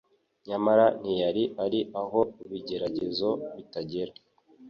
[0.47, 4.13] Nyamara ntiyari ari aho ibigeragezo bitagera.